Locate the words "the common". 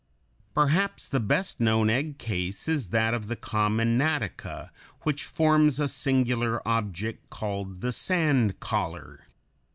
3.27-3.99